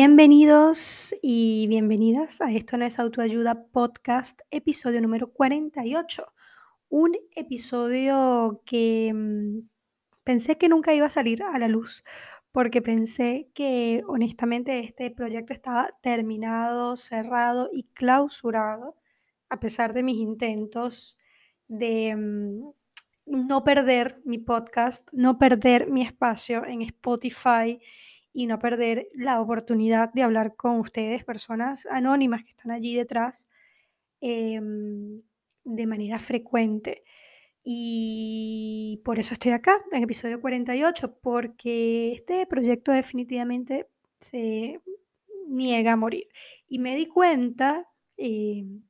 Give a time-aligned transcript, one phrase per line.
[0.00, 6.24] Bienvenidos y bienvenidas a Esto no es autoayuda podcast, episodio número 48.
[6.88, 9.68] Un episodio que mm,
[10.22, 12.04] pensé que nunca iba a salir a la luz,
[12.52, 18.94] porque pensé que honestamente este proyecto estaba terminado, cerrado y clausurado,
[19.48, 21.18] a pesar de mis intentos
[21.66, 22.70] de mm,
[23.26, 27.80] no perder mi podcast, no perder mi espacio en Spotify
[28.32, 33.48] y no perder la oportunidad de hablar con ustedes, personas anónimas que están allí detrás,
[34.20, 35.22] em,
[35.64, 37.04] de manera frecuente.
[37.64, 43.88] Y por eso estoy acá, en episodio 48, porque este proyecto definitivamente
[44.20, 44.80] se
[45.48, 46.28] niega a morir.
[46.68, 48.82] Y me di cuenta, em,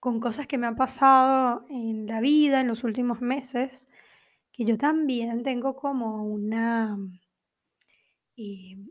[0.00, 3.88] con cosas que me han pasado en la vida en los últimos meses,
[4.52, 6.98] que yo también tengo como una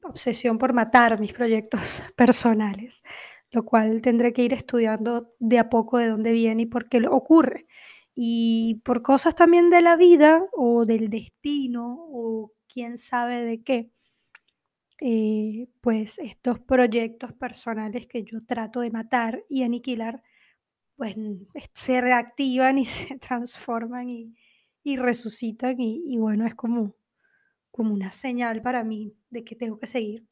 [0.03, 3.03] obsesión por matar mis proyectos personales,
[3.51, 7.07] lo cual tendré que ir estudiando de a poco de dónde viene y por qué
[7.07, 7.67] ocurre.
[8.15, 13.91] Y por cosas también de la vida o del destino o quién sabe de qué,
[15.01, 20.23] eh, pues estos proyectos personales que yo trato de matar y aniquilar,
[20.95, 21.15] pues
[21.73, 24.35] se reactivan y se transforman y,
[24.97, 26.95] resucitan y bueno, es como
[27.75, 30.25] como una señal para mí de que tengo que seguir.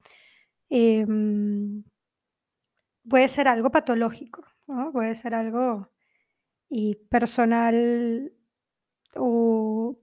[0.69, 1.83] Em,
[3.09, 4.45] puede ser algo patológico,
[4.93, 5.89] puede ser algo
[6.69, 8.33] y personal
[9.15, 9.97] o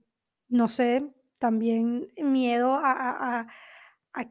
[0.49, 3.47] no sé, también miedo a,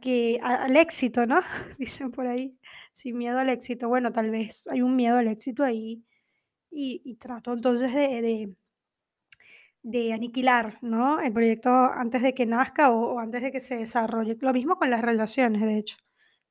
[0.01, 1.41] que al éxito, ¿no?
[1.79, 2.59] Dicen por ahí,
[2.93, 3.89] sin miedo al éxito.
[3.89, 6.05] Bueno, tal vez hay un miedo al éxito ahí
[6.71, 8.55] y, trato entonces de
[10.13, 11.21] aniquilar ¿no?
[11.21, 14.37] el proyecto antes de que nazca o, antes de que se desarrolle.
[14.41, 15.97] Lo mismo con las relaciones, de hecho,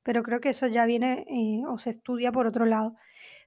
[0.02, 2.96] pero creo que eso ya viene eh, o se estudia por otro lado.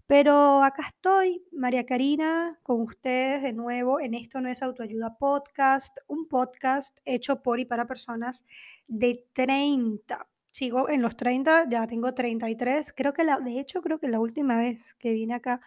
[0.05, 5.97] Pero acá estoy, María Karina, con ustedes de nuevo en Esto no es autoayuda podcast,
[6.07, 8.43] un podcast hecho por y para personas
[8.87, 10.27] de 30.
[10.45, 12.93] Sigo en los 30, ya tengo 33.
[12.93, 15.61] Creo que la, de hecho, creo que la última vez que vine acá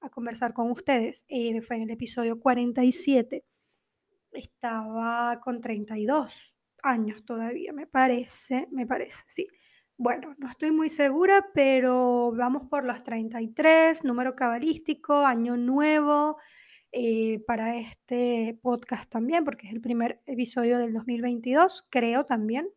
[0.00, 3.44] a conversar con ustedes eh, fue en el episodio 47
[4.32, 9.46] estaba con 32 años todavía, me parece, me parece, sí.
[9.96, 16.38] Bueno, no estoy muy segura, pero vamos por los 33, número cabalístico, año nuevo
[16.90, 22.68] eh, para este podcast también, porque es el primer episodio del 2022, creo también.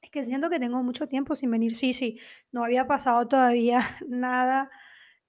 [0.00, 2.20] Es que siento que tengo mucho tiempo sin venir, sí, sí,
[2.52, 4.70] no había pasado todavía nada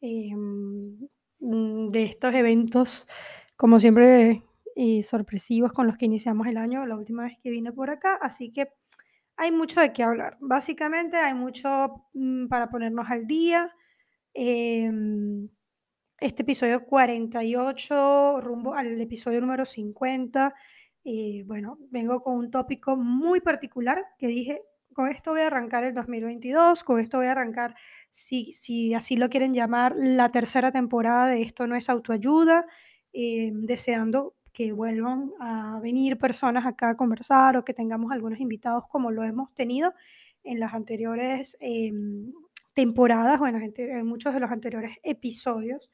[0.01, 0.97] em,
[1.39, 3.07] de estos eventos,
[3.57, 4.43] como siempre
[5.03, 8.51] sorpresivos con los que iniciamos el año, la última vez que vine por acá, así
[8.51, 8.69] que
[9.39, 10.37] hay mucho de qué hablar.
[10.41, 13.73] Básicamente hay mucho mm, para ponernos al día.
[14.33, 15.49] Em,
[16.19, 20.53] este episodio 48, rumbo al episodio número 50.
[21.05, 24.61] Eh, bueno, vengo con un tópico muy particular que dije,
[24.93, 27.75] con esto voy a arrancar el 2022, con esto voy a arrancar,
[28.09, 32.65] si, si así lo quieren llamar, la tercera temporada de Esto no es autoayuda,
[33.13, 38.83] em, deseando que vuelvan a venir personas acá a conversar o que tengamos algunos invitados
[38.89, 39.93] como lo hemos tenido
[40.43, 42.33] en las anteriores em,
[42.73, 45.89] temporadas o en, muchos de los anteriores episodios.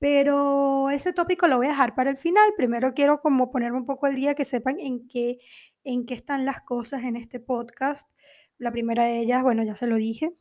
[0.00, 2.50] Pero ese tópico lo voy a dejar para el final.
[2.56, 5.38] Primero quiero como ponerme un poco al día, que sepan en qué,
[5.84, 8.10] en qué están las cosas en este podcast.
[8.58, 10.32] La primera de ellas, bueno, ya se lo dije.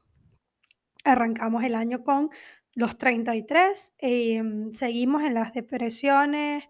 [1.04, 2.32] Arrancamos el año con
[2.74, 3.94] los 33.
[4.00, 6.64] Em, seguimos en las depresiones,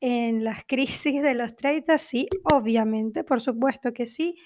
[0.00, 4.36] en las crisis de los 30, sí, obviamente, por supuesto que sí,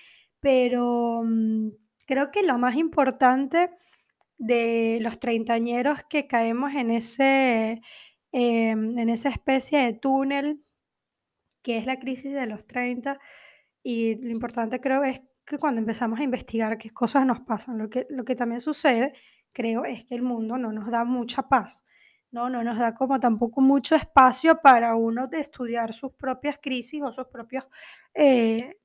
[0.40, 1.70] pero mm,
[2.06, 3.70] creo que lo más importante
[4.38, 7.82] de los treintañeros que caemos en, ese,
[8.32, 10.64] em, en esa especie de túnel
[11.62, 13.18] que es la crisis de los 30
[13.82, 17.90] y lo importante creo es que cuando empezamos a investigar qué cosas nos pasan, lo
[17.90, 19.14] que, lo que también sucede,
[19.52, 21.84] creo, es que el mundo no nos da mucha paz.
[22.32, 22.48] ¿No?
[22.50, 27.12] No nos da como tampoco mucho espacio para uno de estudiar sus propias crisis o
[27.12, 27.64] sus propios
[28.14, 28.76] eh,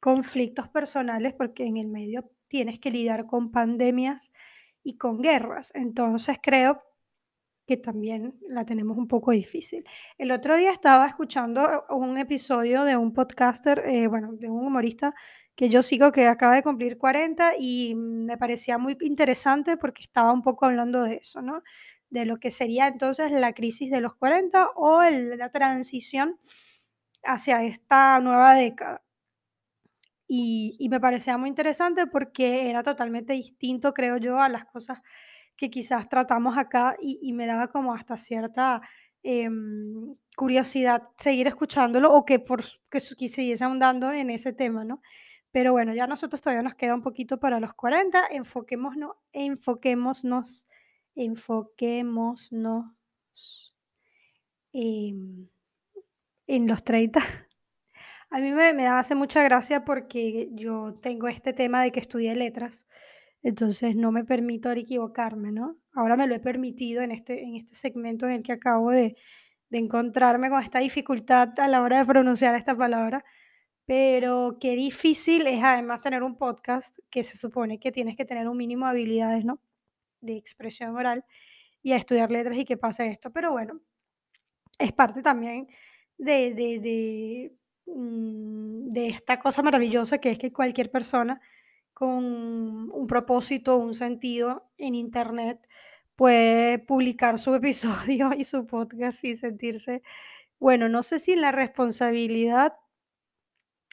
[0.00, 4.32] conflictos personales, porque en el medio tienes que lidiar con pandemias
[4.82, 5.72] y con guerras.
[5.74, 6.82] Entonces creo
[7.66, 9.84] que también la tenemos un poco difícil.
[10.18, 15.14] El otro día estaba escuchando un episodio de un podcaster, eh, bueno, de un humorista
[15.56, 20.32] que yo sigo que acaba de cumplir 40 y me parecía muy interesante porque estaba
[20.32, 21.62] un poco hablando de eso, ¿no?
[22.14, 26.38] De lo que sería entonces la crisis de los 40 o la transición
[27.24, 29.02] hacia esta nueva década.
[30.26, 35.00] y, me parecía muy interesante porque era totalmente distinto, creo yo, a las cosas
[35.56, 38.80] que quizás tratamos acá y, me daba como hasta cierta
[39.22, 45.02] em, curiosidad seguir escuchándolo o que, por, que que siguiese ahondando en ese tema, ¿no?
[45.52, 50.66] Pero bueno, ya nosotros todavía nos queda un poquito para los 40, enfoquémonos, enfoquémonos,
[51.14, 52.50] enfoquémonos
[54.72, 55.48] em,
[56.46, 57.20] en los 30.
[58.30, 62.86] A mí me, hace mucha gracia porque yo tengo este tema de que estudié letras,
[63.42, 65.76] entonces no me permito equivocarme, ¿no?
[65.92, 69.16] Ahora me lo he permitido en este, en este segmento en el que acabo de,
[69.70, 73.24] de encontrarme con esta dificultad a la hora de pronunciar esta palabra,
[73.86, 78.48] pero qué difícil es además tener un podcast que se supone que tienes que tener
[78.48, 79.60] un mínimo de habilidades, ¿no?
[80.24, 81.24] De expresión oral
[81.82, 83.80] y a estudiar letras y que pase esto, pero bueno,
[84.78, 85.68] es parte también
[86.18, 87.52] de de de,
[87.86, 91.40] mm, esta cosa maravillosa que es que cualquier persona
[91.94, 92.24] con
[92.92, 95.66] un propósito, un sentido en Internet
[96.16, 100.02] puede publicar su episodio y su podcast y sentirse,
[100.58, 102.74] bueno, no sé si la responsabilidad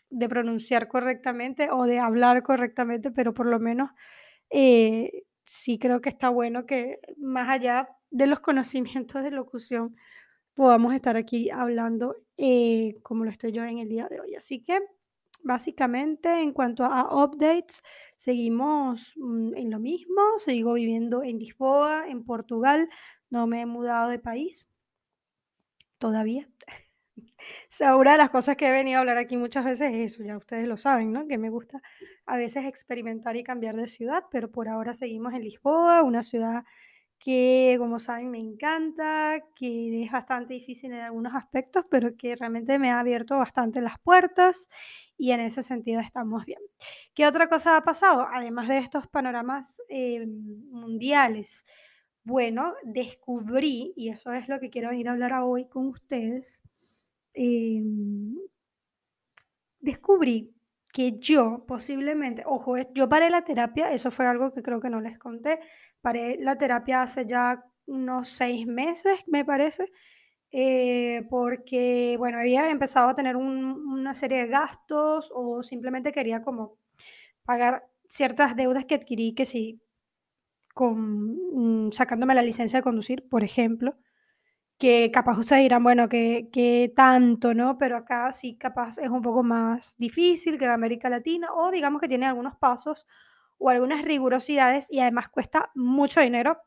[0.10, 3.92] de pronunciar correctamente o de hablar correctamente, pero por lo menos,
[4.50, 9.96] eh, sí creo que está bueno que más allá de los conocimientos de locución,
[10.54, 14.36] podamos estar aquí hablando, eh, como lo estoy yo en el día de hoy.
[14.36, 14.80] Así que,
[15.44, 17.84] básicamente, en cuanto a updates,
[18.18, 22.90] seguimos, mm, en lo mismo, sigo viviendo en Lisboa, en Portugal,
[23.30, 24.68] no me he mudado de país
[26.00, 26.50] todavía.
[27.70, 30.24] Sea, una de las cosas que he venido a hablar aquí muchas veces es eso,
[30.24, 31.28] ya ustedes lo saben, ¿no?
[31.28, 31.82] Que me gusta
[32.26, 36.64] a veces experimentar y cambiar de ciudad, pero por ahora seguimos en Lisboa, una ciudad
[37.22, 42.80] que, como saben, me encanta, que es bastante difícil en algunos aspectos, pero que realmente
[42.80, 44.68] me ha abierto bastante las puertas
[45.18, 46.60] y en ese sentido estamos bien.
[47.14, 48.26] ¿Qué otra cosa ha pasado?
[48.32, 51.66] Además de estos panoramas eh, mundiales,
[52.24, 56.64] bueno, descubrí, y eso es lo que quiero venir a hablar hoy con ustedes,
[57.34, 58.36] em,
[59.80, 60.54] descubrí
[60.94, 65.00] que yo posiblemente, ojo, yo paré la terapia, eso fue algo que creo que no
[65.02, 65.60] les conté,
[66.02, 69.86] paré la terapia hace ya unos seis meses, me parece,
[70.52, 76.44] eh, porque, bueno, había empezado a tener un- una serie de gastos o simplemente quería
[76.44, 76.78] como
[77.46, 79.82] pagar ciertas deudas que adquirí, que sí,
[80.74, 83.96] con, mm, sacándome la licencia de conducir, por ejemplo
[84.82, 87.78] que capaz ustedes dirán, bueno, que que tanto, ¿no?
[87.78, 92.02] Pero acá sí capaz es un poco más difícil que en América Latina, o digamos
[92.02, 93.08] que tiene algunos pasos
[93.60, 96.58] o algunas rigurosidades y además cuesta mucho dinero,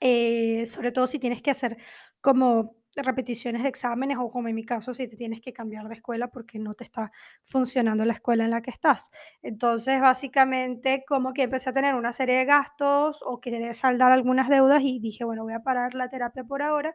[0.00, 1.76] eh, sobre todo si tienes que hacer
[2.20, 5.94] como repeticiones de exámenes o como en mi caso, si te tienes que cambiar de
[5.96, 7.10] escuela porque no te está
[7.44, 9.10] funcionando la escuela en la que estás.
[9.42, 14.48] Entonces, básicamente, como que empecé a tener una serie de gastos o querer saldar algunas
[14.48, 16.94] deudas y dije, bueno, voy a parar la terapia por ahora.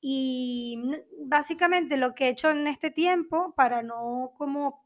[0.00, 0.82] Y
[1.26, 4.82] básicamente lo que he hecho en este tiempo para no como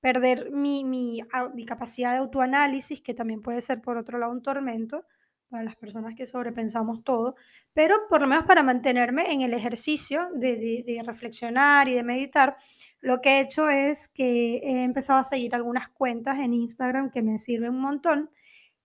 [0.00, 4.32] perder mi, mi, au- mi capacidad de autoanálisis, que también puede ser por otro lado
[4.32, 5.04] un tormento
[5.52, 7.36] para las personas que sobrepensamos todo,
[7.74, 12.56] pero por lo menos para mantenerme en el ejercicio de, de- reflexionar y de meditar,
[13.00, 17.22] lo que he hecho es que he empezado a seguir algunas cuentas en Instagram que
[17.22, 18.30] me sirven un montón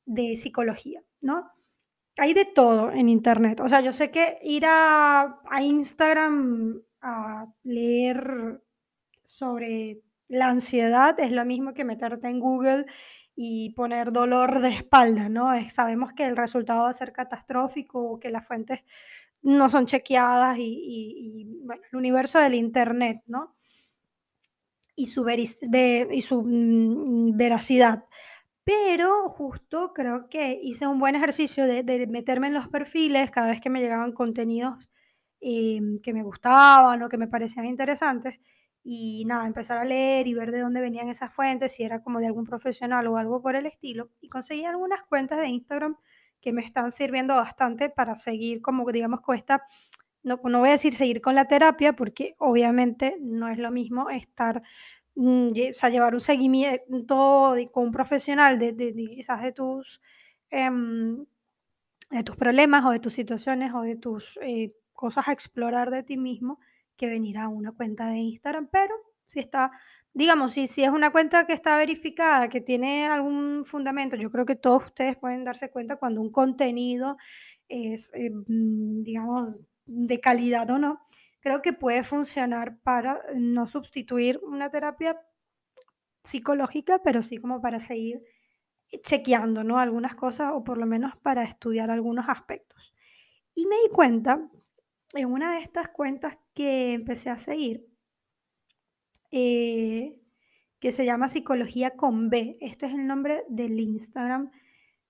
[0.06, 1.50] de psicología, ¿no?
[2.20, 3.60] Hay de todo en internet.
[3.62, 8.62] O sea, yo sé que ir a, a Instagram a leer
[9.24, 12.86] sobre la ansiedad es lo mismo que meterte en Google
[13.38, 15.54] y poner dolor de espalda, ¿no?
[15.54, 18.82] Es- sabemos que el resultado va a ser catastrófico que las fuentes
[19.44, 23.56] no son chequeadas y, y- y, bueno, el universo del internet, ¿no?
[24.96, 28.04] Y su, ve- y su mm, veracidad.
[28.64, 33.50] Pero justo creo que hice un buen ejercicio de, de meterme en los perfiles cada
[33.50, 34.90] vez que me llegaban contenidos
[35.42, 38.40] em, que me gustaban o que me parecían interesantes.
[38.90, 42.20] Y nada, empezar a leer y ver de dónde venían esas fuentes, si era como
[42.20, 44.10] de algún profesional o algo por el estilo.
[44.22, 45.98] Y conseguí algunas cuentas de Instagram
[46.40, 49.64] que me están sirviendo bastante para seguir como digamos con esta,
[50.24, 54.10] no, no voy a decir seguir con la terapia porque obviamente no es lo mismo
[54.10, 54.62] estar
[55.20, 60.00] Mm, o sea, llevar un seguimiento con un profesional de de de quizás de tus,
[60.52, 61.26] em,
[62.12, 66.04] de tus problemas o de tus situaciones o de tus, eh, cosas a explorar de
[66.04, 66.60] ti mismo,
[66.98, 68.94] que venir a una cuenta de Instagram, pero
[69.28, 69.72] si está
[70.14, 74.46] digamos, si si es una cuenta que está verificada, que tiene algún fundamento, yo creo
[74.48, 77.18] que todos ustedes pueden darse cuenta cuando un contenido
[77.70, 81.02] es, eh, mm, digamos, de calidad o no.
[81.40, 85.22] Creo que puede funcionar para no sustituir una terapia
[86.24, 88.24] psicológica, pero sí como para seguir
[89.04, 89.80] chequeando, ¿no?
[89.80, 92.94] Algunas cosas o por lo menos para estudiar algunos aspectos.
[93.54, 94.50] Y me di cuenta
[95.14, 97.88] en una de estas cuentas que empecé a seguir,
[99.32, 100.22] eh,
[100.80, 102.58] que se llama Psicología con B.
[102.62, 104.52] Este es el nombre del Instagram.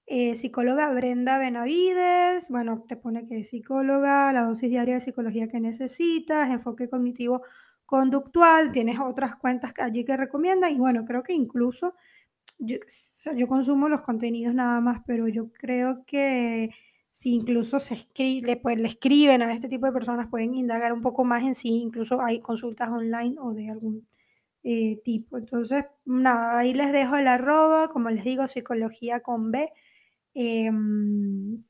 [0.05, 5.49] Eh, psicóloga Brenda Benavides, bueno, te pone que es psicóloga, la dosis diaria de psicología
[5.49, 7.41] que necesitas, enfoque cognitivo
[7.85, 11.93] conductual, tienes otras cuentas allí que recomiendan y bueno, creo que incluso
[12.57, 12.77] yo,
[13.35, 16.69] yo consumo los contenidos nada más, pero yo creo que
[17.17, 21.01] si incluso se escribe, pues, le escriben a este tipo de personas, pueden indagar un
[21.01, 24.07] poco más en sí, incluso hay consultas online o de algún
[24.63, 25.39] eh, tipo.
[25.39, 29.71] Entonces, nada, ahí les dejo el arroba, como les digo, psicología con B.
[30.35, 31.63] Em,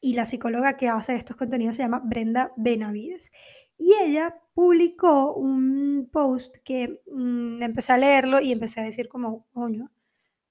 [0.00, 3.30] y la psicóloga que hace estos contenidos se llama Brenda Benavides.
[3.78, 9.46] Y ella publicó un post que mm, empecé a leerlo y empecé a decir como,
[9.52, 9.92] coño,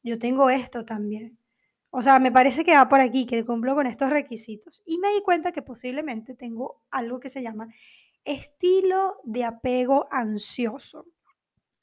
[0.02, 1.41] yo tengo esto también.
[1.92, 4.82] O sea, me parece que va por aquí, que cumplo con estos requisitos.
[4.86, 7.68] Y me di cuenta que posiblemente tengo algo que se llama
[8.24, 11.06] estilo de apego ansioso.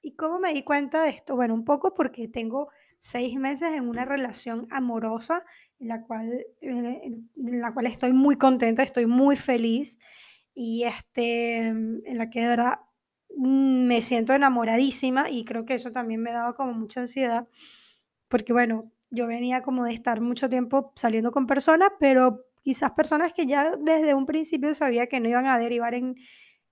[0.00, 1.36] ¿Y cómo me di cuenta de esto?
[1.36, 5.44] Bueno, un poco porque tengo seis meses en una relación amorosa
[5.78, 9.98] en la cual, en la cual estoy muy contenta, estoy muy feliz
[10.54, 12.80] y este, en la que de verdad
[13.36, 17.46] me siento enamoradísima y creo que eso también me daba como mucha ansiedad
[18.28, 23.32] porque bueno, yo venía como de estar mucho tiempo saliendo con personas, pero quizás personas
[23.32, 26.16] que ya desde un principio sabía que no iban a derivar en,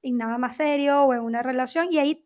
[0.03, 2.25] en nada más serio o en una relación y ahí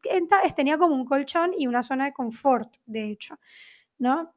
[0.54, 3.38] tenía como un colchón y una zona de confort, de hecho,
[3.98, 4.34] ¿no?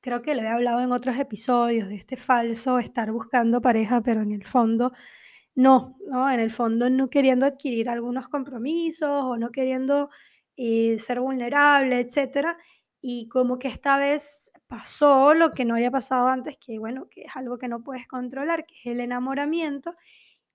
[0.00, 4.22] Creo que le he hablado en otros episodios de este falso estar buscando pareja, pero
[4.22, 4.92] en el fondo
[5.54, 6.30] no, ¿no?
[6.30, 10.10] En el fondo no queriendo adquirir algunos compromisos o no queriendo
[10.56, 12.56] eh, ser vulnerable, etcétera.
[13.04, 17.22] Y como que esta vez pasó lo que no había pasado antes, que bueno, que
[17.22, 19.96] es algo que no puedes controlar, que es el enamoramiento.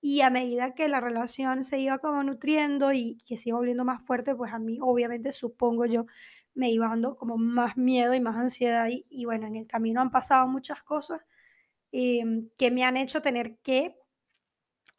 [0.02, 3.84] Y a medida que la relación se iba como nutriendo y que se iba volviendo
[3.86, 6.06] más fuerte, pues a mí obviamente supongo yo
[6.56, 8.88] me iba dando como más miedo y más ansiedad.
[8.90, 11.22] Y, bueno, en el camino han pasado muchas cosas
[11.92, 13.96] em, que me han hecho tener que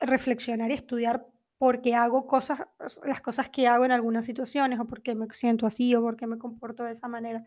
[0.00, 1.26] reflexionar y estudiar
[1.58, 2.60] por qué hago cosas,
[3.04, 6.16] las cosas que hago en algunas situaciones o por qué me siento así o por
[6.16, 7.44] qué me comporto de esa manera.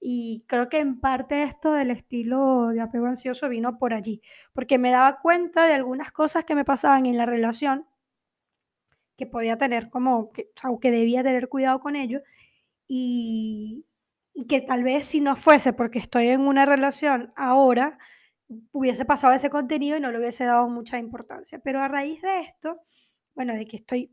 [0.00, 4.20] Y creo que en parte esto del estilo de apego ansioso vino por allí,
[4.52, 7.86] porque me daba cuenta de algunas cosas que me pasaban en la relación
[9.16, 12.20] que podía tener como, que, o que debía tener cuidado con ello
[12.86, 13.86] y,
[14.34, 17.98] y que tal vez si no fuese porque estoy en una relación ahora,
[18.72, 21.58] hubiese pasado ese contenido y no le hubiese dado mucha importancia.
[21.58, 22.80] Pero a raíz de esto,
[23.36, 24.10] bueno, de que estoy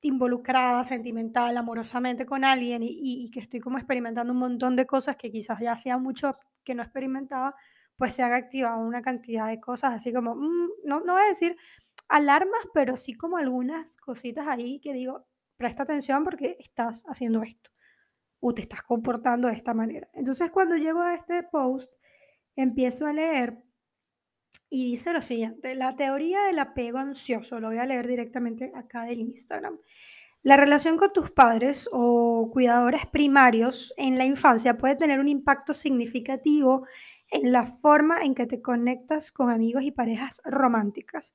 [0.00, 5.30] involucrada sentimental, amorosamente con alguien y, que estoy como experimentando un montón de cosas que
[5.30, 6.32] quizás ya hacía mucho
[6.64, 7.54] que no experimentaba,
[7.96, 11.28] pues se han activado una cantidad de cosas así como, mm, no, no voy a
[11.28, 11.56] decir
[12.08, 17.70] alarmas, pero sí como algunas cositas ahí que digo, presta atención porque estás haciendo esto
[18.40, 20.08] o te estás comportando de esta manera.
[20.14, 21.92] Entonces cuando llego a este post,
[22.54, 23.65] empiezo a leer
[24.68, 29.04] y dice lo siguiente, la teoría del apego ansioso, lo voy a leer directamente acá
[29.04, 29.78] del Instagram.
[30.42, 35.74] La relación con tus padres o cuidadores primarios en la infancia puede tener un impacto
[35.74, 36.86] significativo
[37.30, 41.34] en la forma en que te conectas con amigos y parejas románticas.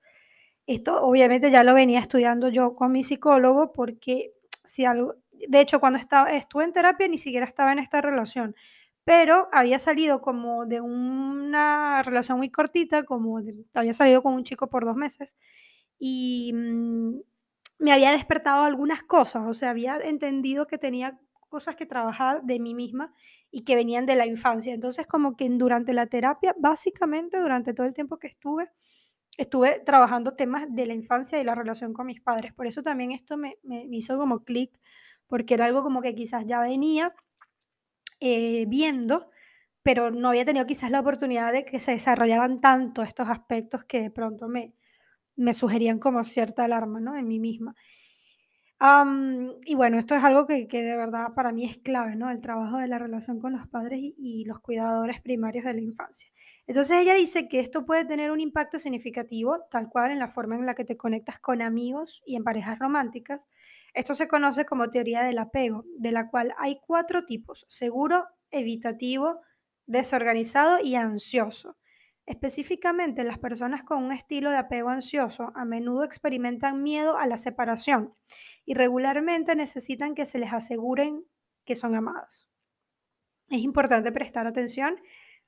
[0.66, 4.34] Esto obviamente ya lo venía estudiando yo con mi psicólogo porque
[4.64, 8.56] si algo, de hecho cuando estaba, estuve en terapia ni siquiera estaba en esta relación,
[9.04, 13.40] pero había salido como de una relación muy cortita, como
[13.74, 15.38] había salido con un chico por dos meses
[16.00, 17.20] y mm,
[17.80, 22.60] me había despertado algunas cosas, o sea, había entendido que tenía cosas que trabajar de
[22.60, 23.14] mí misma
[23.52, 24.74] y que venían de la infancia.
[24.74, 28.70] Entonces, como que durante la terapia, básicamente durante todo el tiempo que estuve,
[29.38, 32.54] estuve trabajando temas de la infancia y la relación con mis padres.
[32.54, 34.72] Por eso también esto me, me hizo como clic,
[35.28, 37.14] porque era algo como que quizás ya venía
[38.22, 39.32] eh, viendo,
[39.84, 44.02] pero no había tenido quizás la oportunidad de que se desarrollaran tanto estos aspectos que
[44.02, 44.76] de pronto me,
[45.36, 47.18] me sugerían como cierta alarma ¿no?
[47.18, 47.76] en mí misma.
[49.66, 52.30] y bueno, esto es algo que, que, de verdad para mí es clave, ¿no?
[52.32, 56.32] El trabajo de la relación con los padres y, los cuidadores primarios de la infancia.
[56.68, 60.56] Entonces ella dice que esto puede tener un impacto significativo, tal cual en la forma
[60.56, 63.48] en la que te conectas con amigos y en parejas románticas,
[63.94, 69.42] esto se conoce como teoría del apego, de la cual hay cuatro tipos, seguro, evitativo,
[69.86, 71.78] desorganizado y ansioso.
[72.26, 77.36] Específicamente, las personas con un estilo de apego ansioso a menudo experimentan miedo a la
[77.36, 78.14] separación
[78.64, 81.26] y regularmente necesitan que se les aseguren
[81.66, 82.48] que son amadas.
[83.50, 84.96] Es importante prestar atención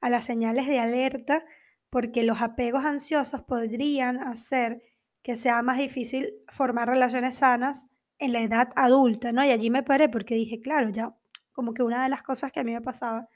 [0.01, 1.45] a las señales de alerta
[1.89, 4.81] porque los apegos ansiosos podrían hacer
[5.21, 7.87] que sea más difícil formar relaciones sanas
[8.23, 9.43] en la edad adulta, ¿no?
[9.43, 11.13] Y allí me paré porque dije, claro, ya
[11.51, 13.27] como que una de las cosas que a mí me pasaba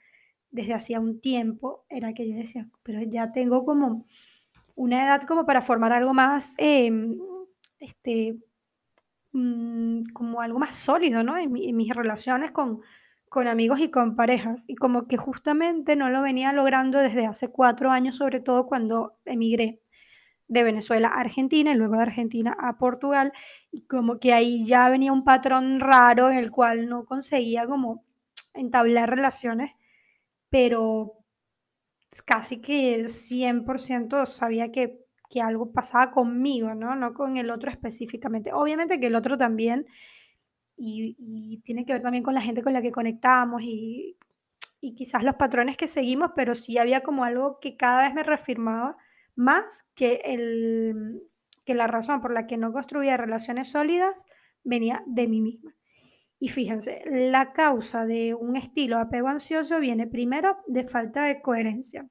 [0.50, 4.06] desde hacía un tiempo era que yo decía, pero ya tengo como
[4.76, 7.18] una edad como para formar algo más, em,
[7.80, 8.38] este,
[9.34, 11.38] mm, como algo más sólido, ¿no?
[11.38, 12.82] En, mis relaciones con,
[13.30, 14.66] con amigos y con parejas.
[14.70, 19.18] Y como que justamente no lo venía logrando desde hace cuatro años, sobre todo cuando
[19.26, 19.82] emigré
[20.48, 23.34] de Venezuela a Argentina y luego de Argentina a Portugal.
[23.72, 28.04] Y como que ahí ya venía un patrón raro en el cual no conseguía como
[28.54, 29.72] entablar relaciones,
[30.50, 31.14] pero
[32.26, 36.96] casi que 100% sabía que, que algo pasaba conmigo, ¿no?
[36.96, 38.52] No con el otro específicamente.
[38.54, 39.86] Obviamente que el otro también,
[40.78, 44.18] y, tiene que ver también con la gente con la que conectamos y,
[44.80, 48.24] y quizás los patrones que seguimos, pero sí había como algo que cada vez me
[48.24, 48.98] reafirmaba
[49.38, 51.22] más que, el,
[51.64, 54.26] que la razón por la que no construía relaciones sólidas
[54.64, 55.76] venía de mí misma.
[56.40, 62.08] Y fíjense, la causa de un estilo apego ansioso viene primero de falta de coherencia.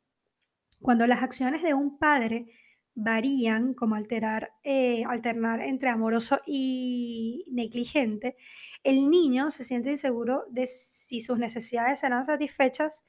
[0.80, 2.46] Cuando las acciones de un padre
[2.94, 8.36] varían, como alterar, eh, alternar entre amoroso y negligente,
[8.82, 13.04] el niño se siente inseguro de si sus necesidades serán satisfechas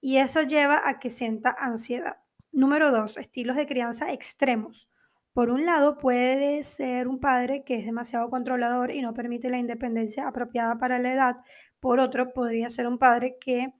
[0.00, 2.16] y eso lleva a que sienta ansiedad.
[2.56, 4.88] Número dos, estilos de crianza extremos.
[5.34, 9.58] Por un lado, puede ser un padre que es demasiado controlador y no permite la
[9.58, 11.36] independencia apropiada para la edad.
[11.80, 13.74] Por otro, podría ser un padre que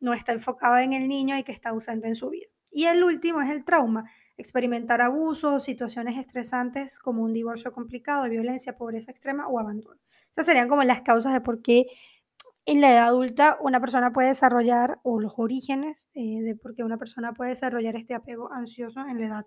[0.00, 2.46] no está enfocado en el niño y que está ausente en su vida.
[2.70, 8.74] Y el último es el trauma, experimentar abusos, situaciones estresantes como un divorcio complicado, violencia,
[8.74, 10.00] pobreza extrema o abandono.
[10.30, 11.88] Esas serían como las causas de por qué
[12.66, 16.82] en la edad adulta una persona puede desarrollar, o los orígenes eh, de por qué
[16.82, 19.46] una persona puede desarrollar este apego ansioso en la edad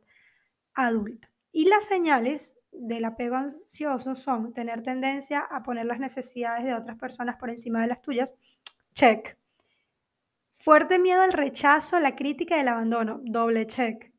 [0.75, 1.31] adulta.
[1.51, 6.97] Y las señales del apego ansioso son tener tendencia a poner las necesidades de otras
[6.97, 8.35] personas por encima de las tuyas.
[8.93, 9.37] Check.
[10.51, 13.19] Fuerte miedo al rechazo, la crítica y el abandono.
[13.23, 14.11] Doble check.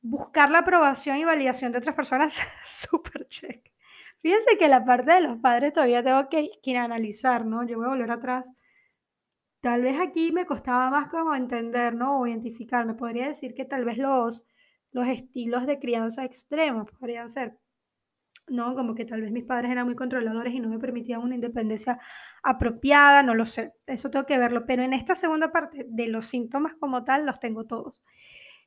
[0.00, 2.38] Buscar la aprobación y validación de otras personas.
[2.64, 3.70] Super check.
[4.20, 7.66] Fíjense que la parte de los padres todavía tengo que, que analizar, ¿no?
[7.66, 8.52] Yo voy a volver atrás.
[9.60, 12.20] Tal vez aquí me costaba más como entender, ¿no?
[12.20, 12.86] O identificar.
[12.86, 14.44] Me podría decir que tal vez los
[14.92, 17.58] los estilos de crianza extremos podrían ser.
[18.48, 18.74] ¿no?
[18.74, 21.98] Como que tal vez mis padres eran muy controladores y no me permitían una independencia
[22.42, 26.26] apropiada, no lo sé, eso tengo que verlo, pero en esta segunda parte de los
[26.26, 28.02] síntomas como tal los tengo todos.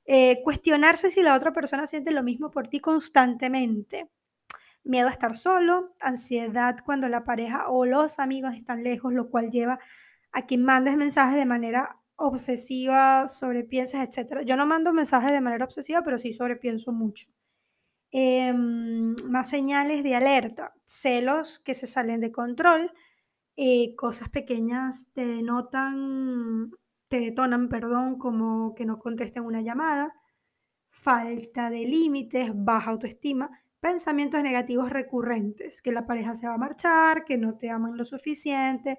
[0.05, 4.09] Eh, cuestionarse si la otra persona siente lo mismo por ti constantemente.
[4.83, 9.49] Miedo a estar solo, ansiedad cuando la pareja o los amigos están lejos, lo cual
[9.51, 9.79] lleva
[10.31, 14.41] a que mandes mensajes de manera obsesiva, sobrepiensas, etc.
[14.45, 17.27] Yo no mando mensajes de manera obsesiva, pero sí sobrepienso mucho.
[18.11, 22.91] Em, más señales de alerta, celos que se salen de control,
[23.55, 26.71] eh, cosas pequeñas te denotan,
[27.07, 30.13] te detonan, perdón, como que no contesten una llamada,
[30.89, 33.49] falta de límites, baja autoestima,
[33.81, 38.03] pensamientos negativos recurrentes, que la pareja se va a marchar, que no te aman lo
[38.05, 38.97] suficiente,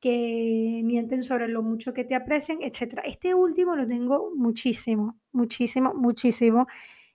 [0.00, 3.00] que mienten sobre lo mucho que te aprecian, etc.
[3.04, 6.66] Este último lo tengo muchísimo, muchísimo, muchísimo.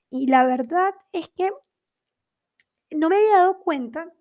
[0.09, 1.51] Y la verdad es que
[2.91, 4.11] no me había dado cuenta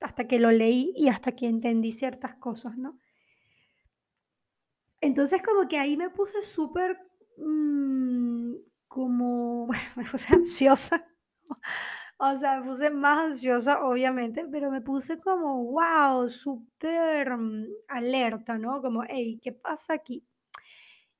[0.00, 2.98] hasta que lo leí y hasta que entendí ciertas cosas, ¿no?
[5.00, 6.98] Entonces como que ahí me puse súper
[7.38, 8.54] mm,
[8.88, 11.06] como, me puse ansiosa.
[12.22, 18.58] O sea, me puse más ansiosa, obviamente, pero me puse como, wow, súper mm, alerta,
[18.58, 18.82] ¿no?
[18.82, 20.22] Como, hey, ¿qué pasa aquí?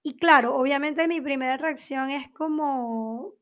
[0.03, 3.35] Y claro, obviamente mi primera reacción es como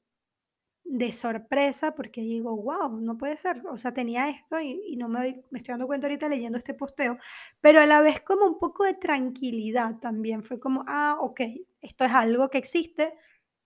[0.84, 3.62] de sorpresa, porque digo, wow, no puede ser.
[3.68, 7.18] O sea, tenía esto y, no me, me estoy dando cuenta ahorita leyendo este posteo,
[7.60, 10.44] pero a la vez como un poco de tranquilidad también.
[10.44, 11.40] Fue como, ah, ok,
[11.80, 13.14] esto es algo que existe.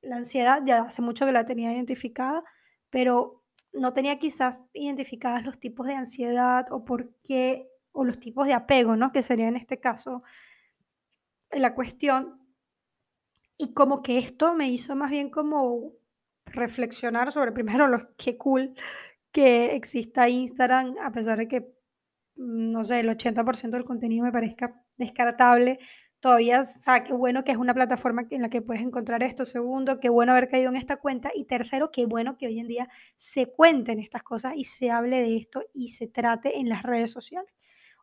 [0.03, 2.43] La ansiedad ya hace mucho que la tenía identificada,
[2.91, 3.42] pero
[3.73, 8.55] no tenía quizás identificadas los tipos de ansiedad o por qué, o los tipos de
[8.55, 9.13] apego, ¿no?
[9.13, 10.23] Que sería en este caso
[11.51, 12.41] la cuestión.
[13.59, 15.93] Y como que esto me hizo más bien como
[16.47, 18.75] reflexionar sobre primero lo que cool
[19.31, 21.75] que exista Instagram, a pesar de que,
[22.37, 25.79] no sé, el 80% del contenido me parezca descartable,
[26.23, 29.45] todavía, o qué bueno que es una plataforma en la que puedes encontrar esto.
[29.45, 31.31] Segundo, qué bueno haber caído en esta cuenta.
[31.35, 35.21] Y tercero, qué bueno que hoy en día se cuenten estas cosas y se hable
[35.21, 37.53] de esto y se trate en las redes sociales.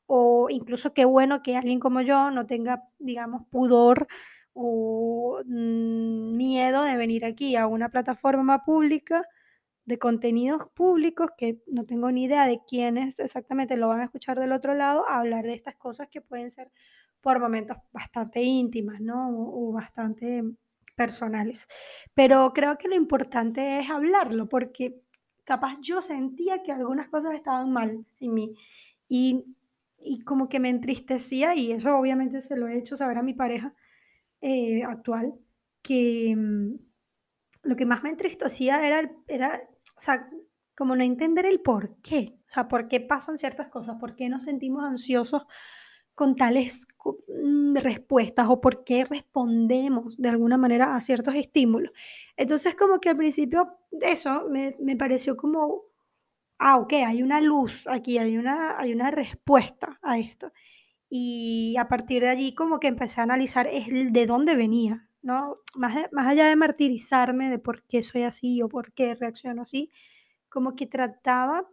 [0.07, 4.07] o incluso qué bueno que alguien como yo no tenga, digamos, pudor
[4.53, 9.25] o mm, miedo de venir aquí a una plataforma pública
[9.85, 14.39] de contenidos públicos que no tengo ni idea de quiénes exactamente lo van a escuchar
[14.39, 16.71] del otro lado, a hablar de estas cosas que pueden ser
[17.21, 19.29] por momentos bastante íntimas, ¿no?
[19.29, 20.43] O, bastante
[20.95, 21.67] personales.
[22.13, 25.01] Pero creo que lo importante es hablarlo, porque
[25.43, 28.53] capaz yo sentía que algunas cosas estaban mal en mí
[29.07, 29.55] y,
[29.99, 33.33] y como que me entristecía, y eso obviamente se lo he hecho saber a mi
[33.33, 33.73] pareja
[34.41, 35.33] eh, actual,
[35.81, 36.75] que mm,
[37.63, 39.61] lo que más me entristecía era, era
[39.97, 40.29] o sea,
[40.75, 44.29] como no entender el por qué, o sea, por qué pasan ciertas cosas, por qué
[44.29, 45.43] nos sentimos ansiosos
[46.19, 46.85] con tales
[47.29, 51.93] mm, respuestas o por qué respondemos de alguna manera a ciertos estímulos.
[52.35, 55.83] Entonces, como que al principio eso me, me pareció como,
[56.57, 60.51] ah, ok, hay una luz aquí, hay una, hay una respuesta a esto.
[61.09, 65.59] Y a partir de allí como que empecé a analizar el de dónde venía, ¿no?
[65.75, 69.89] Más, más allá de martirizarme de por qué soy así o por qué reacciono así,
[70.49, 71.65] como que trataba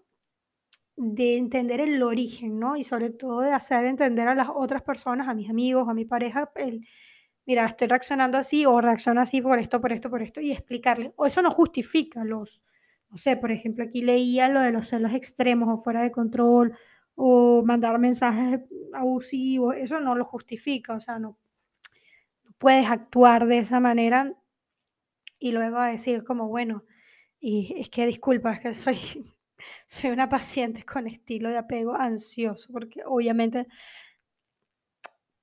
[0.97, 2.77] de entender el origen, ¿no?
[2.77, 6.05] Y sobre todo de hacer entender a las otras personas, a mis amigos, a mi
[6.05, 6.87] pareja, el,
[7.47, 11.13] mira, estoy reaccionando así o reacciono así por esto, por esto, por esto, y explicarle.
[11.17, 12.63] O eso no justifica los,
[13.11, 16.77] no sé, por ejemplo, aquí leía lo de los celos extremos o fuera de control,
[17.15, 18.61] o mandar mensajes
[18.93, 21.39] abusivos, eso no lo justifica, o sea, no,
[22.59, 24.35] puedes actuar de esa manera
[25.39, 26.85] y luego decir como, bueno,
[27.41, 28.99] y es que disculpa, es que soy,
[29.87, 33.67] soy una paciente con estilo de apego ansioso, porque obviamente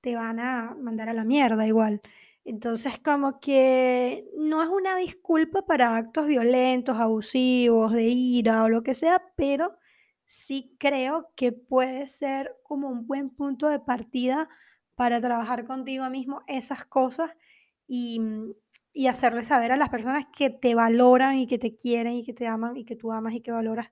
[0.00, 2.02] te van a mandar a la mierda igual.
[2.44, 8.82] Entonces, como que no es una disculpa para actos violentos, abusivos, de ira o lo
[8.82, 9.78] que sea, pero
[10.26, 14.48] sí creo que puede ser como un buen punto de partida
[14.94, 17.30] para trabajar contigo mismo esas cosas
[17.86, 18.20] y,
[18.92, 22.34] y hacerle saber a las personas que te valoran y que te quieren y que
[22.34, 23.88] te aman y que tú amas y que valoras.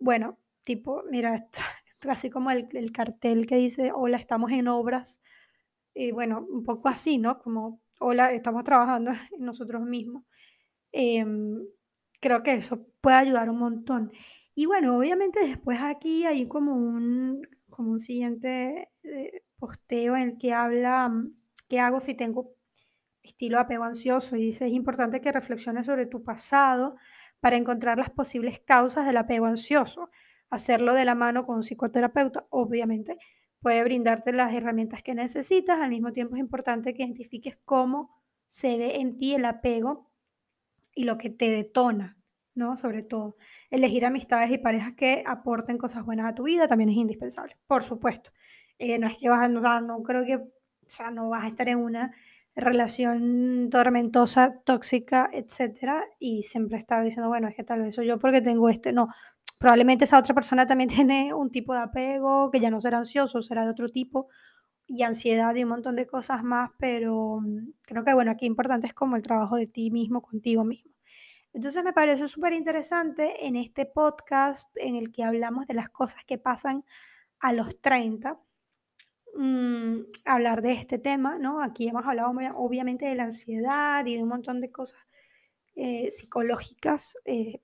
[0.00, 1.36] Bueno, tipo, mira,
[1.88, 5.22] esto, así como el, el, cartel que dice, hola, estamos en obras.
[5.94, 7.38] Y bueno, un poco así, ¿no?
[7.38, 10.24] Como, hola, estamos trabajando en nosotros mismos.
[10.92, 11.60] Em,
[12.20, 14.12] creo que eso puede ayudar un montón.
[14.54, 20.38] Y bueno, obviamente después aquí hay como un, como un siguiente eh, posteo en el
[20.38, 21.34] que habla mm,
[21.68, 22.54] qué hago si tengo
[23.22, 26.96] estilo apego ansioso y dice es importante que reflexiones sobre tu pasado
[27.40, 30.10] para encontrar las posibles causas del apego ansioso.
[30.50, 33.18] Hacerlo de la mano con un psicoterapeuta, obviamente,
[33.60, 35.80] puede brindarte las herramientas que necesitas.
[35.80, 38.10] Al mismo tiempo es importante que identifiques cómo
[38.48, 40.10] se ve en ti el apego
[40.94, 42.18] y lo que te detona,
[42.54, 42.76] ¿no?
[42.76, 43.36] Sobre todo,
[43.70, 47.82] elegir amistades y parejas que aporten cosas buenas a tu vida también es indispensable, por
[47.82, 48.32] supuesto.
[48.78, 50.48] Eh, no es que vas a, no, no creo que, o
[50.86, 52.12] sea, no vas a estar en una
[52.60, 58.18] relación tormentosa, tóxica, etcétera, y siempre estar diciendo, bueno, es que tal vez soy yo
[58.18, 59.08] porque tengo este, no,
[59.58, 63.42] probablemente esa otra persona también tiene un tipo de apego que ya no será ansioso,
[63.42, 64.28] será de otro tipo,
[64.86, 68.88] y ansiedad y un montón de cosas más, pero mm, creo que, bueno, aquí importante
[68.88, 70.90] es como el trabajo de ti mismo, contigo mismo.
[71.52, 76.24] Entonces me pareció súper interesante en este podcast en el que hablamos de las cosas
[76.24, 76.84] que pasan
[77.40, 78.38] a los 30
[79.34, 81.62] Mm, hablar de este tema, ¿no?
[81.62, 84.98] Aquí hemos hablado obviamente de la ansiedad y de un montón de cosas
[85.76, 87.60] eh, psicológicas eh,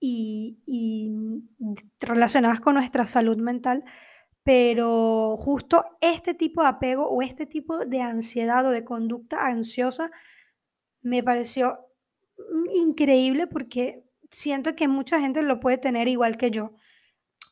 [0.00, 0.58] y,
[2.00, 3.84] relacionadas con nuestra salud mental,
[4.42, 10.10] pero justo este tipo de apego o este tipo de ansiedad o de conducta ansiosa
[11.02, 11.78] me pareció
[12.74, 16.72] increíble porque siento que mucha gente lo puede tener igual que yo.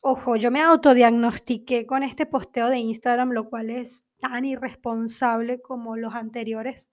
[0.05, 5.95] Ojo, yo me autodiagnostiqué con este posteo de Instagram, lo cual es tan irresponsable como
[5.95, 6.91] los anteriores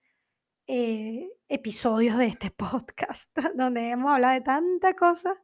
[0.68, 5.34] eh, episodios de este podcast, donde hemos hablado de tanta cosa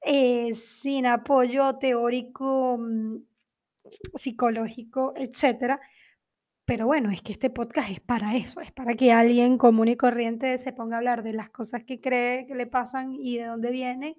[0.00, 3.18] eh, sin apoyo teórico, mm,
[4.14, 5.78] psicológico, etc.
[6.64, 9.96] Pero bueno, es que este podcast es para eso, es para que alguien común y
[9.98, 13.44] corriente se ponga a hablar de las cosas que cree que le pasan y de
[13.44, 14.16] dónde vienen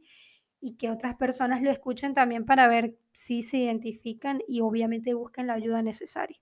[0.66, 5.46] y que otras personas lo escuchen también para ver si se identifican y obviamente busquen
[5.46, 6.40] la ayuda necesaria.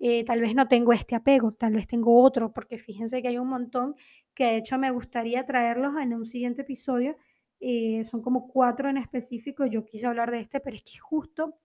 [0.00, 3.38] Eh, tal vez no tengo este apego, tal vez tengo otro, porque fíjense que hay
[3.38, 3.94] un montón
[4.34, 7.16] que de hecho me gustaría traerlos en un siguiente episodio.
[7.60, 9.64] Eh, son como cuatro en específico.
[9.66, 11.56] Yo quise hablar de este, pero es que justo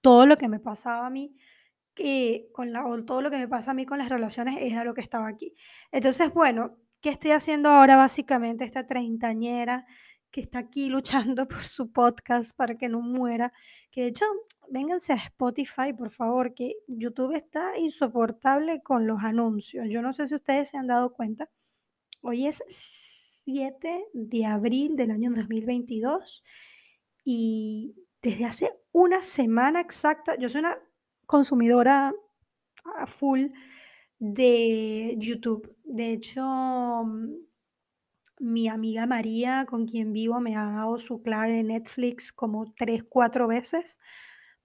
[0.00, 1.36] todo lo que me pasaba a mí
[1.94, 4.94] que con la, todo lo que me pasa a mí con las relaciones era lo
[4.94, 5.54] que estaba aquí.
[5.92, 9.86] Entonces, bueno, ¿qué estoy haciendo ahora básicamente esta treintañera?
[10.30, 13.52] Que está aquí luchando por su podcast para que no muera.
[13.90, 14.24] Que de hecho,
[14.70, 19.86] vénganse a Spotify, por favor, que YouTube está insoportable con los anuncios.
[19.88, 21.50] Yo no sé si ustedes se han dado cuenta.
[22.22, 26.44] Hoy es 7 de abril del año 2022
[27.24, 30.78] y desde hace una semana exacta, yo soy una
[31.26, 32.12] consumidora
[32.96, 33.46] a full
[34.18, 35.74] de YouTube.
[35.84, 36.42] De hecho,
[38.40, 43.04] mi amiga María, con quien vivo, me ha dado su clave de Netflix como tres,
[43.08, 44.00] cuatro veces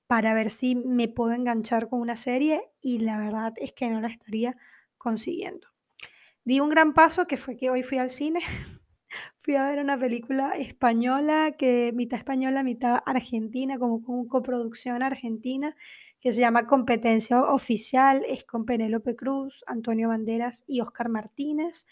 [0.07, 4.01] para ver si me puedo enganchar con una serie y la verdad es que no
[4.01, 4.55] la estaría
[4.97, 5.67] consiguiendo.
[6.43, 8.39] Di un gran paso que fue que hoy fui al cine.
[9.41, 15.75] fui a ver una película española, que mitad española, mitad argentina, como con coproducción argentina,
[16.19, 18.23] que se llama Competencia Oficial.
[18.27, 21.87] Es con Penélope Cruz, Antonio Banderas y Oscar Martínez.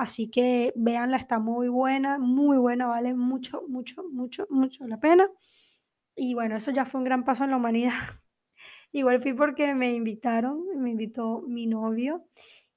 [0.00, 5.28] Así que véanla, está muy buena, muy buena, vale mucho, mucho, mucho, mucho la pena.
[6.16, 7.92] Y bueno, eso ya fue un gran paso en la humanidad.
[8.92, 12.26] Igual fui porque me invitaron, me invitó mi novio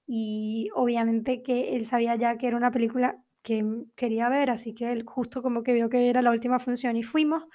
[0.08, 4.92] y obviamente que él sabía ya que era una película que quería ver, así que
[4.92, 7.46] él justo como que vio que era la última función y fuimos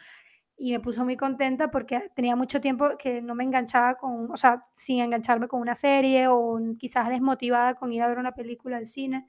[0.56, 4.36] y me puso muy contenta porque tenía mucho tiempo que no me enganchaba con, o
[4.36, 8.76] sea, sin engancharme con una serie o quizás desmotivada con ir a ver una película
[8.78, 9.26] al cine.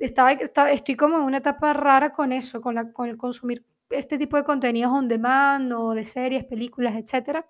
[0.00, 4.18] Estaba, estoy como en una etapa rara con eso, con, la, con el consumir este
[4.18, 7.46] tipo de contenidos on demand o de series, películas, etcétera.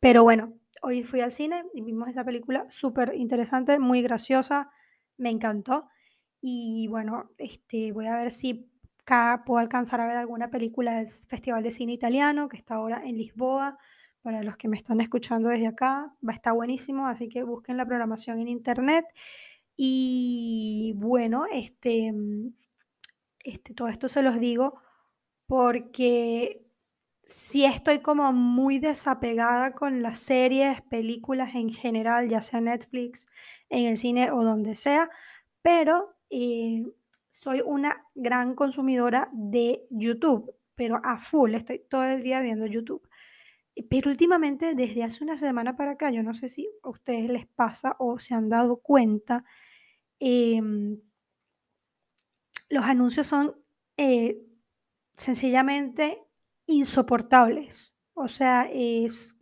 [0.00, 4.70] Pero bueno, hoy fui al cine y vimos esa película súper interesante, muy graciosa,
[5.16, 5.88] me encantó.
[6.40, 11.08] Y bueno, este, voy a ver si acá puedo alcanzar a ver alguna película del
[11.08, 13.78] Festival de Cine Italiano, que está ahora en Lisboa.
[14.22, 17.86] Para los que me están escuchando desde acá, va a buenísimo, así que busquen la
[17.86, 19.06] programación en internet.
[19.80, 22.12] Y bueno, este,
[23.44, 24.74] este, todo esto se los digo
[25.46, 26.66] porque
[27.24, 33.26] sí estoy como muy desapegada con las series, películas en general, ya sea Netflix,
[33.68, 35.10] en el cine o donde sea,
[35.62, 36.82] pero eh,
[37.28, 43.08] soy una gran consumidora de YouTube, pero a full, estoy todo el día viendo YouTube.
[43.88, 47.46] Pero últimamente, desde hace una semana para acá, yo no sé si a ustedes les
[47.46, 49.44] pasa o se han dado cuenta,
[50.20, 51.00] em,
[52.68, 53.56] los anuncios son
[53.96, 54.44] eh,
[55.14, 56.22] sencillamente
[56.66, 57.96] insoportables.
[58.14, 59.36] O sea, es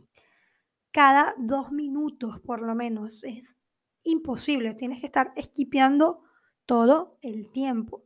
[0.92, 3.22] cada dos minutos por lo menos.
[3.24, 3.60] Es
[4.02, 4.74] imposible.
[4.74, 6.22] Tienes que estar esquipeando
[6.64, 8.04] todo el tiempo.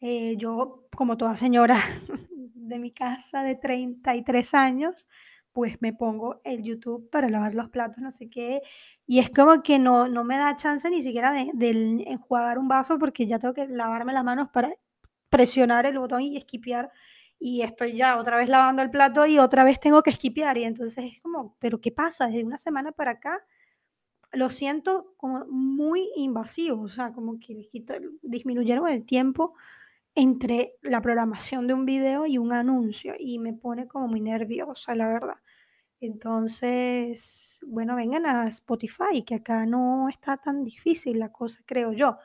[0.00, 1.78] Eh, yo, como toda señora
[2.30, 5.08] de mi casa de 33 años,
[5.52, 8.62] pues me pongo el YouTube para lavar los platos, no sé qué.
[9.06, 12.68] Y es como que no, no me da chance ni siquiera de, de enjuagar un
[12.68, 14.72] vaso porque ya tengo que lavarme las manos para
[15.28, 16.90] presionar el botón y esquipear
[17.38, 20.64] y estoy ya otra vez lavando el plato y otra vez tengo que esquipear y
[20.64, 22.26] entonces es como, pero ¿qué pasa?
[22.26, 23.44] Desde una semana para acá
[24.32, 27.68] lo siento como muy invasivo, o sea, como que
[28.22, 29.54] disminuyeron el tiempo
[30.14, 34.94] entre la programación de un video y un anuncio y me pone como muy nerviosa,
[34.94, 35.36] la verdad.
[36.00, 42.18] Entonces, bueno, vengan a Spotify, que acá no está tan difícil la cosa, creo yo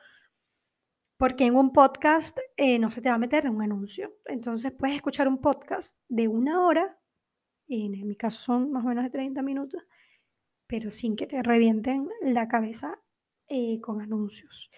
[1.18, 4.16] porque en un podcast eh, no se te va a meter un anuncio.
[4.24, 6.98] Entonces puedes escuchar un podcast de una hora,
[7.66, 9.82] y en mi caso son más o menos de 30 minutos,
[10.66, 13.02] pero sin que te revienten la cabeza
[13.48, 14.70] eh, con anuncios.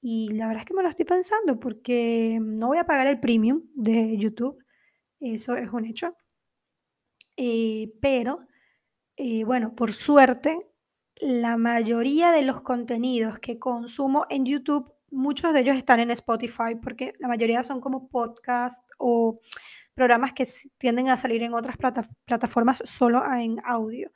[0.00, 3.20] Y la verdad es que me lo estoy pensando porque no voy a pagar el
[3.20, 4.58] premium de YouTube,
[5.20, 6.16] eso es un hecho.
[7.36, 8.46] Eh, pero,
[9.44, 10.70] bueno, por suerte,
[11.20, 16.76] la mayoría de los contenidos que consumo en YouTube muchos de ellos están en Spotify
[16.80, 19.40] porque la mayoría son como podcast o
[19.94, 20.46] programas que
[20.78, 21.76] tienden a salir en otras
[22.24, 24.10] plataformas solo en audio.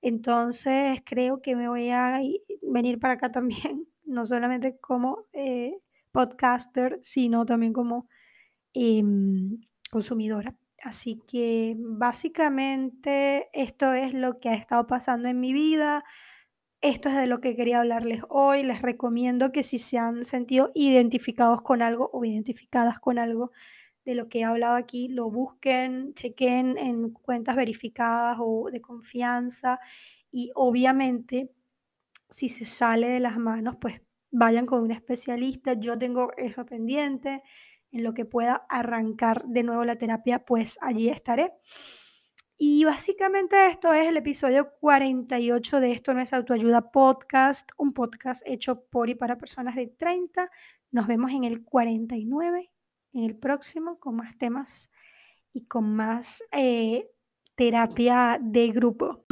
[0.00, 2.20] Entonces creo que me voy a
[2.62, 5.78] venir para acá también, no solamente como eh,
[6.12, 8.08] podcaster, sino también como
[8.74, 10.56] em, consumidora.
[10.82, 16.04] Así que básicamente esto es lo que ha estado pasando en mi vida.
[16.80, 18.62] Esto es de lo que quería hablarles hoy.
[18.62, 23.50] Les recomiendo que si se han sentido identificados con algo o identificadas con algo
[24.04, 29.80] de lo que he hablado aquí, lo busquen, chequen en cuentas verificadas o de confianza
[30.30, 31.50] y obviamente
[32.28, 35.74] si se sale de las manos, pues vayan con un especialista.
[35.74, 37.42] Yo tengo eso pendiente.
[37.90, 41.54] En lo que pueda arrancar de nuevo la terapia, pues allí estaré.
[42.58, 48.42] Y básicamente esto es el episodio 48 de Esto no es autoayuda podcast, un podcast
[48.44, 50.50] hecho por y para personas de 30.
[50.90, 52.72] Nos vemos en el 49
[53.12, 54.90] en el próximo con más temas
[55.52, 57.10] y con más eh,
[57.54, 59.24] terapia de grupo.